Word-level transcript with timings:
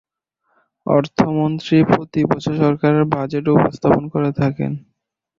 অর্থমন্ত্রী 0.87 1.77
প্রতি 1.89 2.21
বছর 2.31 2.53
সরকারের 2.63 3.03
বাজেট 3.13 3.45
উপস্থাপন 3.55 4.03
করে 4.13 4.29
থাকেন। 4.39 4.71